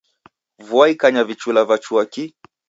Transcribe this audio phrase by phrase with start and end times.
[0.69, 2.25] Vua ikanya vichula vachua ki.